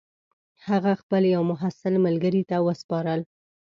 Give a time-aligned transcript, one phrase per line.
[0.67, 3.21] هغه خپل یوه محصل ملګري ته وسپارل.